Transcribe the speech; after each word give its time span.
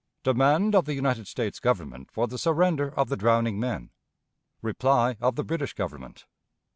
Demand 0.23 0.73
of 0.73 0.85
the 0.85 0.95
United 0.95 1.27
States 1.27 1.59
Government 1.59 2.09
for 2.11 2.25
the 2.27 2.39
Surrender 2.39 2.91
of 2.97 3.07
the 3.09 3.15
Drowning 3.15 3.59
Men. 3.59 3.91
Reply 4.63 5.15
of 5.21 5.35
the 5.35 5.43
British 5.43 5.73
Government. 5.75 6.25